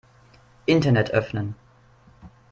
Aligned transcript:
Internet 0.65 1.11
öffnen. 1.13 1.55